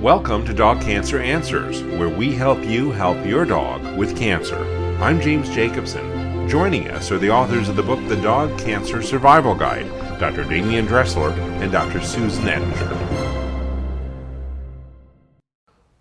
Welcome 0.00 0.46
to 0.46 0.54
Dog 0.54 0.80
Cancer 0.80 1.20
Answers, 1.20 1.82
where 1.82 2.08
we 2.08 2.34
help 2.34 2.64
you 2.64 2.90
help 2.90 3.22
your 3.26 3.44
dog 3.44 3.98
with 3.98 4.16
cancer. 4.16 4.56
I'm 4.98 5.20
James 5.20 5.50
Jacobson. 5.50 6.48
Joining 6.48 6.88
us 6.88 7.12
are 7.12 7.18
the 7.18 7.28
authors 7.28 7.68
of 7.68 7.76
the 7.76 7.82
book 7.82 8.00
The 8.08 8.16
Dog 8.16 8.58
Cancer 8.58 9.02
Survival 9.02 9.54
Guide, 9.54 9.86
Dr. 10.18 10.44
Demian 10.44 10.86
Dressler 10.86 11.32
and 11.60 11.70
Dr. 11.70 12.00
Susan 12.00 12.48
Ettinger. 12.48 12.96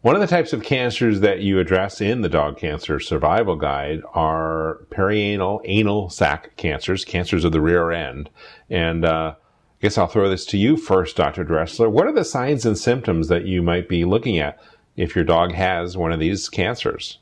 One 0.00 0.16
of 0.16 0.20
the 0.20 0.26
types 0.26 0.52
of 0.52 0.64
cancers 0.64 1.20
that 1.20 1.42
you 1.42 1.60
address 1.60 2.00
in 2.00 2.22
the 2.22 2.28
Dog 2.28 2.58
Cancer 2.58 2.98
Survival 2.98 3.54
Guide 3.54 4.02
are 4.12 4.80
perianal 4.90 5.60
anal 5.64 6.10
sac 6.10 6.56
cancers, 6.56 7.04
cancers 7.04 7.44
of 7.44 7.52
the 7.52 7.60
rear 7.60 7.92
end. 7.92 8.28
And 8.68 9.04
uh, 9.04 9.36
guess 9.84 9.98
I'll 9.98 10.06
throw 10.06 10.30
this 10.30 10.46
to 10.46 10.56
you 10.56 10.78
first, 10.78 11.14
Dr. 11.14 11.44
Dressler. 11.44 11.90
What 11.90 12.06
are 12.06 12.12
the 12.12 12.24
signs 12.24 12.64
and 12.64 12.76
symptoms 12.76 13.28
that 13.28 13.44
you 13.44 13.60
might 13.60 13.86
be 13.86 14.06
looking 14.06 14.38
at 14.38 14.58
if 14.96 15.14
your 15.14 15.26
dog 15.26 15.52
has 15.52 15.94
one 15.94 16.10
of 16.10 16.18
these 16.18 16.48
cancers? 16.48 17.18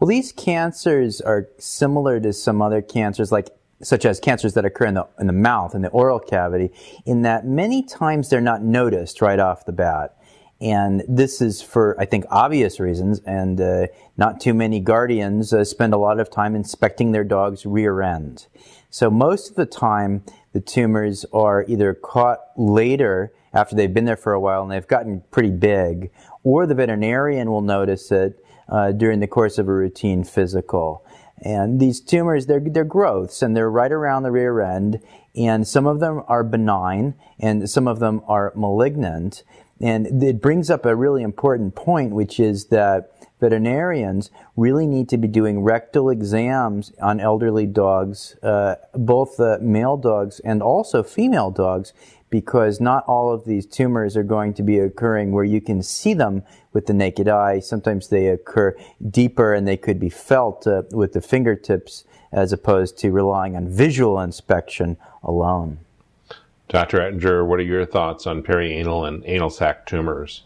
Well, 0.00 0.08
these 0.08 0.32
cancers 0.32 1.20
are 1.20 1.48
similar 1.58 2.20
to 2.20 2.32
some 2.32 2.62
other 2.62 2.80
cancers, 2.80 3.32
like 3.32 3.50
such 3.82 4.06
as 4.06 4.18
cancers 4.18 4.54
that 4.54 4.64
occur 4.64 4.86
in 4.86 4.94
the 4.94 5.06
in 5.20 5.26
the 5.26 5.34
mouth 5.34 5.74
in 5.74 5.82
the 5.82 5.90
oral 5.90 6.20
cavity, 6.20 6.72
in 7.04 7.20
that 7.22 7.46
many 7.46 7.82
times 7.82 8.30
they're 8.30 8.40
not 8.40 8.62
noticed 8.62 9.20
right 9.20 9.38
off 9.38 9.66
the 9.66 9.72
bat. 9.72 10.16
And 10.58 11.04
this 11.06 11.42
is 11.42 11.60
for, 11.60 12.00
I 12.00 12.06
think, 12.06 12.24
obvious 12.30 12.80
reasons, 12.80 13.20
and 13.26 13.60
uh, 13.60 13.88
not 14.16 14.40
too 14.40 14.54
many 14.54 14.80
guardians 14.80 15.52
uh, 15.52 15.64
spend 15.64 15.92
a 15.92 15.98
lot 15.98 16.18
of 16.18 16.30
time 16.30 16.56
inspecting 16.56 17.12
their 17.12 17.24
dog's 17.24 17.66
rear 17.66 18.00
end. 18.00 18.46
So 18.88 19.10
most 19.10 19.50
of 19.50 19.56
the 19.56 19.66
time, 19.66 20.24
the 20.56 20.62
tumors 20.62 21.26
are 21.34 21.66
either 21.68 21.92
caught 21.92 22.38
later 22.56 23.30
after 23.52 23.76
they've 23.76 23.92
been 23.92 24.06
there 24.06 24.16
for 24.16 24.32
a 24.32 24.40
while 24.40 24.62
and 24.62 24.72
they've 24.72 24.86
gotten 24.86 25.22
pretty 25.30 25.50
big, 25.50 26.10
or 26.44 26.66
the 26.66 26.74
veterinarian 26.74 27.50
will 27.50 27.60
notice 27.60 28.10
it 28.10 28.42
uh, 28.70 28.90
during 28.92 29.20
the 29.20 29.26
course 29.26 29.58
of 29.58 29.68
a 29.68 29.72
routine 29.72 30.24
physical. 30.24 31.04
And 31.42 31.78
these 31.78 32.00
tumors, 32.00 32.46
they're, 32.46 32.60
they're 32.60 32.84
growths 32.84 33.42
and 33.42 33.54
they're 33.54 33.70
right 33.70 33.92
around 33.92 34.22
the 34.22 34.30
rear 34.30 34.62
end. 34.62 35.02
And 35.34 35.68
some 35.68 35.86
of 35.86 36.00
them 36.00 36.22
are 36.26 36.42
benign 36.42 37.16
and 37.38 37.68
some 37.68 37.86
of 37.86 37.98
them 37.98 38.22
are 38.26 38.54
malignant. 38.56 39.44
And 39.78 40.22
it 40.22 40.40
brings 40.40 40.70
up 40.70 40.86
a 40.86 40.96
really 40.96 41.22
important 41.22 41.74
point, 41.74 42.14
which 42.14 42.40
is 42.40 42.68
that 42.68 43.10
veterinarians 43.40 44.30
really 44.56 44.86
need 44.86 45.08
to 45.08 45.18
be 45.18 45.28
doing 45.28 45.60
rectal 45.60 46.10
exams 46.10 46.92
on 47.00 47.20
elderly 47.20 47.66
dogs, 47.66 48.36
uh, 48.42 48.76
both 48.94 49.38
uh, 49.38 49.58
male 49.60 49.96
dogs 49.96 50.40
and 50.40 50.62
also 50.62 51.02
female 51.02 51.50
dogs, 51.50 51.92
because 52.30 52.80
not 52.80 53.04
all 53.06 53.32
of 53.32 53.44
these 53.44 53.66
tumors 53.66 54.16
are 54.16 54.22
going 54.22 54.52
to 54.54 54.62
be 54.62 54.78
occurring 54.78 55.32
where 55.32 55.44
you 55.44 55.60
can 55.60 55.82
see 55.82 56.14
them 56.14 56.42
with 56.72 56.86
the 56.86 56.92
naked 56.92 57.28
eye. 57.28 57.60
Sometimes 57.60 58.08
they 58.08 58.26
occur 58.28 58.76
deeper 59.10 59.54
and 59.54 59.66
they 59.66 59.76
could 59.76 60.00
be 60.00 60.10
felt 60.10 60.66
uh, 60.66 60.82
with 60.90 61.12
the 61.12 61.20
fingertips 61.20 62.04
as 62.32 62.52
opposed 62.52 62.98
to 62.98 63.10
relying 63.10 63.56
on 63.56 63.68
visual 63.68 64.20
inspection 64.20 64.96
alone. 65.22 65.78
Dr. 66.68 67.00
Ettinger, 67.00 67.44
what 67.44 67.60
are 67.60 67.64
your 67.64 67.86
thoughts 67.86 68.26
on 68.26 68.42
perianal 68.42 69.06
and 69.06 69.24
anal 69.24 69.50
sac 69.50 69.86
tumors? 69.86 70.42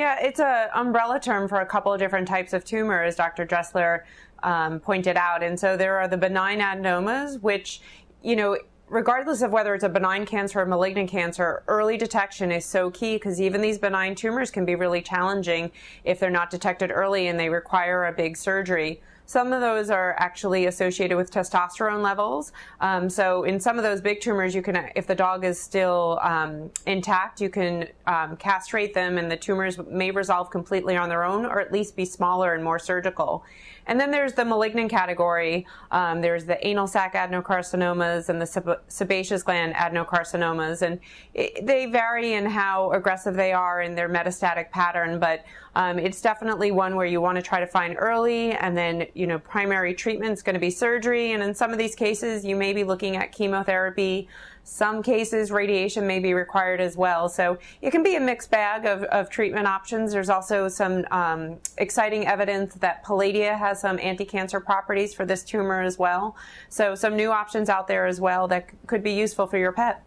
Yeah, 0.00 0.16
it's 0.18 0.40
an 0.40 0.70
umbrella 0.74 1.20
term 1.20 1.46
for 1.46 1.60
a 1.60 1.66
couple 1.66 1.92
of 1.92 1.98
different 1.98 2.26
types 2.26 2.54
of 2.54 2.64
tumors, 2.64 3.16
Dr. 3.16 3.44
Dressler 3.44 4.06
um, 4.42 4.80
pointed 4.80 5.18
out. 5.18 5.42
And 5.42 5.60
so 5.60 5.76
there 5.76 5.98
are 5.98 6.08
the 6.08 6.16
benign 6.16 6.60
adenomas, 6.60 7.38
which, 7.42 7.82
you 8.22 8.34
know, 8.34 8.56
regardless 8.88 9.42
of 9.42 9.52
whether 9.52 9.74
it's 9.74 9.84
a 9.84 9.90
benign 9.90 10.24
cancer 10.24 10.60
or 10.60 10.64
malignant 10.64 11.10
cancer, 11.10 11.64
early 11.68 11.98
detection 11.98 12.50
is 12.50 12.64
so 12.64 12.90
key 12.90 13.16
because 13.16 13.42
even 13.42 13.60
these 13.60 13.76
benign 13.76 14.14
tumors 14.14 14.50
can 14.50 14.64
be 14.64 14.74
really 14.74 15.02
challenging 15.02 15.70
if 16.02 16.18
they're 16.18 16.30
not 16.30 16.48
detected 16.48 16.90
early 16.90 17.28
and 17.28 17.38
they 17.38 17.50
require 17.50 18.06
a 18.06 18.12
big 18.12 18.38
surgery. 18.38 19.02
Some 19.30 19.52
of 19.52 19.60
those 19.60 19.90
are 19.90 20.16
actually 20.18 20.66
associated 20.66 21.16
with 21.16 21.30
testosterone 21.30 22.02
levels. 22.02 22.50
Um, 22.80 23.08
so 23.08 23.44
in 23.44 23.60
some 23.60 23.78
of 23.78 23.84
those 23.84 24.00
big 24.00 24.20
tumors, 24.20 24.56
you 24.56 24.60
can, 24.60 24.90
if 24.96 25.06
the 25.06 25.14
dog 25.14 25.44
is 25.44 25.56
still 25.56 26.18
um, 26.20 26.68
intact, 26.86 27.40
you 27.40 27.48
can 27.48 27.86
um, 28.08 28.36
castrate 28.38 28.92
them, 28.92 29.18
and 29.18 29.30
the 29.30 29.36
tumors 29.36 29.78
may 29.86 30.10
resolve 30.10 30.50
completely 30.50 30.96
on 30.96 31.08
their 31.08 31.22
own, 31.22 31.46
or 31.46 31.60
at 31.60 31.70
least 31.70 31.94
be 31.94 32.04
smaller 32.04 32.54
and 32.54 32.64
more 32.64 32.80
surgical. 32.80 33.44
And 33.86 34.00
then 34.00 34.10
there's 34.10 34.32
the 34.32 34.44
malignant 34.44 34.90
category. 34.90 35.64
Um, 35.92 36.20
there's 36.20 36.44
the 36.44 36.64
anal 36.66 36.88
sac 36.88 37.14
adenocarcinomas 37.14 38.30
and 38.30 38.42
the 38.42 38.80
sebaceous 38.88 39.44
gland 39.44 39.74
adenocarcinomas, 39.74 40.82
and 40.82 40.98
it, 41.34 41.64
they 41.64 41.86
vary 41.86 42.32
in 42.32 42.46
how 42.46 42.90
aggressive 42.90 43.36
they 43.36 43.52
are 43.52 43.80
in 43.80 43.94
their 43.94 44.08
metastatic 44.08 44.72
pattern. 44.72 45.20
But 45.20 45.44
um, 45.74 45.98
it's 45.98 46.20
definitely 46.20 46.72
one 46.72 46.96
where 46.96 47.06
you 47.06 47.20
want 47.20 47.36
to 47.36 47.42
try 47.42 47.60
to 47.60 47.66
find 47.66 47.96
early, 47.98 48.52
and 48.52 48.76
then 48.76 49.06
you 49.14 49.26
know 49.26 49.38
primary 49.38 49.94
treatment 49.94 50.32
is 50.32 50.42
going 50.42 50.54
to 50.54 50.60
be 50.60 50.70
surgery, 50.70 51.32
and 51.32 51.42
in 51.42 51.54
some 51.54 51.72
of 51.72 51.78
these 51.78 51.94
cases 51.94 52.44
you 52.44 52.56
may 52.56 52.72
be 52.72 52.84
looking 52.84 53.16
at 53.16 53.32
chemotherapy. 53.32 54.28
Some 54.62 55.02
cases, 55.02 55.50
radiation 55.50 56.06
may 56.06 56.20
be 56.20 56.34
required 56.34 56.80
as 56.80 56.96
well. 56.96 57.28
So 57.28 57.58
it 57.80 57.90
can 57.90 58.02
be 58.02 58.16
a 58.16 58.20
mixed 58.20 58.50
bag 58.50 58.84
of, 58.84 59.02
of 59.04 59.30
treatment 59.30 59.66
options. 59.66 60.12
There's 60.12 60.28
also 60.28 60.68
some 60.68 61.06
um, 61.10 61.58
exciting 61.78 62.26
evidence 62.26 62.74
that 62.74 63.04
Palladia 63.04 63.58
has 63.58 63.80
some 63.80 63.98
anti-cancer 63.98 64.60
properties 64.60 65.14
for 65.14 65.24
this 65.24 65.42
tumor 65.44 65.80
as 65.80 65.98
well. 65.98 66.36
So 66.68 66.94
some 66.94 67.16
new 67.16 67.30
options 67.30 67.68
out 67.68 67.88
there 67.88 68.06
as 68.06 68.20
well 68.20 68.46
that 68.48 68.68
could 68.86 69.02
be 69.02 69.12
useful 69.12 69.46
for 69.46 69.58
your 69.58 69.72
pet. 69.72 70.04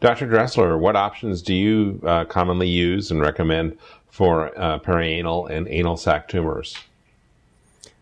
Dr. 0.00 0.26
Dressler, 0.26 0.78
what 0.78 0.96
options 0.96 1.42
do 1.42 1.54
you 1.54 2.00
uh, 2.06 2.24
commonly 2.24 2.68
use 2.68 3.10
and 3.10 3.20
recommend 3.20 3.76
for 4.10 4.58
uh, 4.58 4.78
perianal 4.78 5.48
and 5.50 5.68
anal 5.68 5.96
sac 5.96 6.28
tumors? 6.28 6.76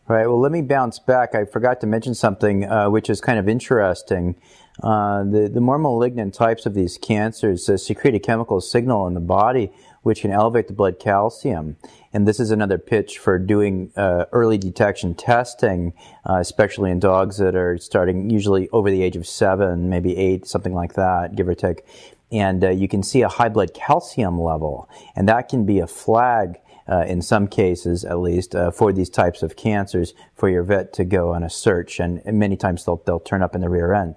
All 0.09 0.17
right, 0.17 0.27
well, 0.27 0.41
let 0.41 0.53
me 0.53 0.63
bounce 0.63 0.99
back. 0.99 1.35
I 1.35 1.45
forgot 1.45 1.81
to 1.83 1.87
mention 1.87 2.15
something 2.15 2.65
uh, 2.65 2.89
which 2.89 3.11
is 3.11 3.21
kind 3.21 3.39
of 3.39 3.49
interesting. 3.49 4.37
Uh, 4.83 5.25
the, 5.25 5.51
the 5.53 5.61
more 5.61 5.79
malignant 5.79 6.33
types 6.33 6.65
of 6.65 6.73
these 6.73 6.97
cancers 6.99 7.69
uh, 7.69 7.77
secrete 7.77 8.15
a 8.15 8.19
chemical 8.19 8.61
signal 8.61 9.07
in 9.07 9.15
the 9.15 9.21
body 9.21 9.71
which 10.03 10.23
can 10.23 10.31
elevate 10.31 10.69
the 10.69 10.73
blood 10.73 10.99
calcium. 10.99 11.77
And 12.13 12.27
this 12.27 12.41
is 12.41 12.51
another 12.51 12.79
pitch 12.79 13.19
for 13.19 13.39
doing 13.39 13.93
uh, 13.97 14.25
early 14.33 14.57
detection 14.57 15.15
testing, 15.15 15.93
uh, 16.25 16.37
especially 16.37 16.91
in 16.91 17.01
dogs 17.01 17.37
that 17.39 17.55
are 17.55 17.77
starting 17.77 18.31
usually 18.31 18.71
over 18.71 18.91
the 18.91 19.03
age 19.03 19.17
of 19.17 19.27
seven, 19.27 19.91
maybe 19.91 20.17
eight, 20.17 20.47
something 20.47 20.73
like 20.73 20.95
that, 20.95 21.37
give 21.37 21.49
or 21.49 21.55
take. 21.55 21.85
And 22.31 22.63
uh, 22.63 22.71
you 22.71 22.89
can 22.89 23.03
see 23.03 23.23
a 23.23 23.29
high 23.29 23.49
blood 23.49 23.73
calcium 23.75 24.39
level, 24.41 24.89
and 25.17 25.29
that 25.29 25.49
can 25.49 25.65
be 25.65 25.79
a 25.79 25.87
flag 25.87 26.59
uh, 26.89 27.05
in 27.07 27.21
some 27.21 27.47
cases 27.47 28.05
at 28.05 28.19
least, 28.19 28.55
uh, 28.55 28.71
for 28.71 28.93
these 28.93 29.11
types 29.11 29.43
of 29.43 29.57
cancers 29.57 30.15
for 30.35 30.49
your 30.49 30.63
vet 30.63 30.93
to 30.95 31.05
go 31.05 31.35
on 31.35 31.43
a 31.43 31.51
search. 31.51 32.01
And, 32.01 32.23
and, 32.25 32.39
many 32.39 32.57
times 32.57 32.85
they'll, 32.85 33.03
they'll 33.05 33.21
turn 33.21 33.43
up 33.43 33.55
in 33.55 33.61
the 33.61 33.69
rear 33.69 33.93
end. 33.93 34.17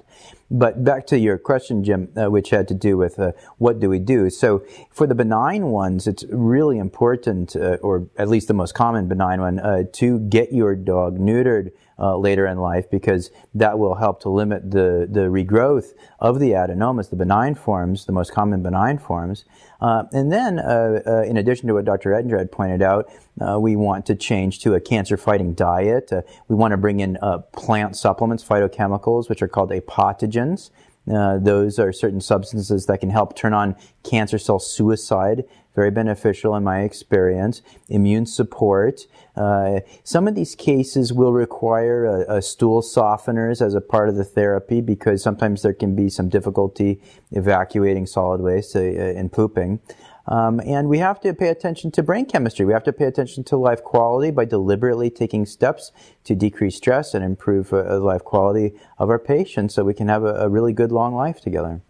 But 0.49 0.83
back 0.83 1.05
to 1.07 1.19
your 1.19 1.37
question, 1.37 1.83
Jim, 1.83 2.11
uh, 2.15 2.29
which 2.29 2.49
had 2.49 2.67
to 2.69 2.73
do 2.73 2.97
with 2.97 3.19
uh, 3.19 3.33
what 3.57 3.79
do 3.79 3.89
we 3.89 3.99
do? 3.99 4.29
So 4.29 4.65
for 4.89 5.05
the 5.05 5.15
benign 5.15 5.67
ones, 5.67 6.07
it's 6.07 6.23
really 6.29 6.77
important, 6.77 7.55
uh, 7.55 7.77
or 7.81 8.07
at 8.17 8.29
least 8.29 8.47
the 8.47 8.53
most 8.53 8.73
common 8.73 9.07
benign 9.07 9.41
one, 9.41 9.87
to 9.91 10.19
get 10.19 10.53
your 10.53 10.75
dog 10.75 11.17
neutered 11.17 11.71
uh, 12.01 12.17
later 12.17 12.47
in 12.47 12.57
life 12.57 12.89
because 12.89 13.29
that 13.53 13.77
will 13.77 13.95
help 13.95 14.19
to 14.21 14.29
limit 14.29 14.71
the, 14.71 15.07
the 15.09 15.21
regrowth 15.21 15.93
of 16.19 16.39
the 16.39 16.51
adenomas, 16.51 17.11
the 17.11 17.15
benign 17.15 17.53
forms, 17.53 18.05
the 18.05 18.11
most 18.11 18.33
common 18.33 18.63
benign 18.63 18.97
forms. 18.97 19.45
Uh, 19.79 20.03
and 20.11 20.31
then, 20.31 20.59
uh, 20.59 21.01
uh 21.05 21.21
in 21.21 21.37
addition 21.37 21.67
to 21.67 21.75
what 21.75 21.85
Dr. 21.85 22.13
Ettinger 22.13 22.39
had 22.39 22.51
pointed 22.51 22.81
out, 22.81 23.11
uh, 23.39 23.59
we 23.59 23.75
want 23.75 24.05
to 24.07 24.15
change 24.15 24.59
to 24.59 24.73
a 24.73 24.79
cancer-fighting 24.79 25.53
diet. 25.53 26.11
Uh, 26.11 26.21
we 26.47 26.55
want 26.55 26.71
to 26.71 26.77
bring 26.77 26.99
in 26.99 27.17
plant 27.53 27.95
supplements, 27.95 28.43
phytochemicals, 28.43 29.29
which 29.29 29.41
are 29.41 29.47
called 29.47 29.69
apoptogens. 29.71 30.71
Uh, 31.09 31.37
those 31.39 31.79
are 31.79 31.91
certain 31.91 32.21
substances 32.21 32.85
that 32.85 32.99
can 32.99 33.09
help 33.09 33.35
turn 33.35 33.53
on 33.53 33.75
cancer 34.03 34.37
cell 34.37 34.59
suicide. 34.59 35.43
Very 35.73 35.89
beneficial 35.89 36.55
in 36.55 36.63
my 36.63 36.81
experience. 36.81 37.61
Immune 37.87 38.25
support. 38.25 39.07
Uh, 39.35 39.79
some 40.03 40.27
of 40.27 40.35
these 40.35 40.53
cases 40.53 41.13
will 41.13 41.31
require 41.31 42.05
a, 42.05 42.37
a 42.37 42.41
stool 42.41 42.81
softeners 42.81 43.65
as 43.65 43.73
a 43.73 43.81
part 43.81 44.09
of 44.09 44.15
the 44.15 44.25
therapy 44.25 44.81
because 44.81 45.23
sometimes 45.23 45.61
there 45.61 45.73
can 45.73 45.95
be 45.95 46.09
some 46.09 46.27
difficulty 46.27 47.01
evacuating 47.31 48.05
solid 48.05 48.41
waste 48.41 48.75
uh, 48.75 48.79
in 48.81 49.29
pooping. 49.29 49.79
Um, 50.27 50.61
and 50.65 50.87
we 50.87 50.99
have 50.99 51.19
to 51.21 51.33
pay 51.33 51.47
attention 51.47 51.91
to 51.91 52.03
brain 52.03 52.25
chemistry. 52.25 52.65
We 52.65 52.73
have 52.73 52.83
to 52.83 52.93
pay 52.93 53.05
attention 53.05 53.43
to 53.45 53.57
life 53.57 53.83
quality 53.83 54.31
by 54.31 54.45
deliberately 54.45 55.09
taking 55.09 55.45
steps 55.45 55.91
to 56.25 56.35
decrease 56.35 56.75
stress 56.75 57.13
and 57.13 57.23
improve 57.23 57.73
uh, 57.73 57.83
the 57.83 57.99
life 57.99 58.23
quality 58.23 58.73
of 58.97 59.09
our 59.09 59.19
patients 59.19 59.73
so 59.73 59.83
we 59.83 59.93
can 59.93 60.07
have 60.07 60.23
a, 60.23 60.33
a, 60.35 60.49
really 60.49 60.73
good 60.73 60.91
long 60.91 61.15
life 61.15 61.41
together. 61.41 61.81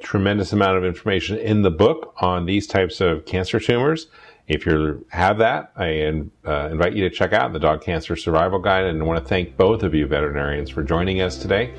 Tremendous 0.00 0.52
amount 0.52 0.76
of 0.76 0.84
information 0.84 1.38
in 1.38 1.62
the 1.62 1.70
book 1.70 2.14
on 2.20 2.46
these 2.46 2.66
types 2.66 3.00
of 3.00 3.24
cancer 3.24 3.60
tumors. 3.60 4.08
If 4.48 4.66
you 4.66 5.06
have 5.10 5.38
that, 5.38 5.72
I 5.76 6.24
uh, 6.44 6.68
invite 6.70 6.94
you 6.94 7.08
to 7.08 7.14
check 7.14 7.32
out 7.32 7.52
the 7.52 7.60
Dog 7.60 7.82
Cancer 7.82 8.16
Survival 8.16 8.58
Guide. 8.58 8.86
And 8.86 9.00
I 9.00 9.04
want 9.04 9.22
to 9.22 9.28
thank 9.28 9.56
both 9.56 9.84
of 9.84 9.94
you 9.94 10.06
veterinarians 10.06 10.68
for 10.68 10.82
joining 10.82 11.20
us 11.20 11.36
today. 11.36 11.72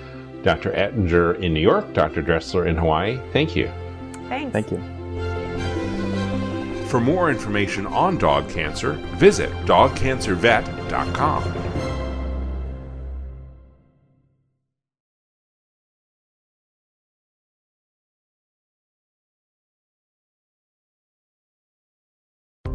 Dr. 0.43 0.71
Ettinger 0.71 1.35
in 1.35 1.53
New 1.53 1.61
York, 1.61 1.93
Dr. 1.93 2.21
Dressler 2.21 2.65
in 2.65 2.77
Hawaii. 2.77 3.19
Thank 3.31 3.55
you. 3.55 3.71
Thanks. 4.33 4.51
Thank 4.51 4.71
you. 4.71 4.79
For 6.87 6.99
more 6.99 7.29
information 7.29 7.85
on 7.85 8.17
dog 8.17 8.49
cancer, 8.49 8.93
visit 9.17 9.51
dogcancervet.com. 9.65 11.43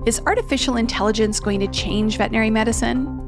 Is 0.06 0.20
artificial 0.24 0.76
intelligence 0.76 1.40
going 1.40 1.60
to 1.60 1.66
change 1.68 2.16
veterinary 2.16 2.50
medicine? 2.50 3.17